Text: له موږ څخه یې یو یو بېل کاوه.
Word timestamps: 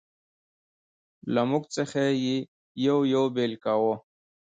له 1.33 1.41
موږ 1.49 1.63
څخه 1.75 2.01
یې 2.23 2.35
یو 2.87 2.99
یو 3.13 3.23
بېل 3.35 3.53
کاوه. 3.63 3.95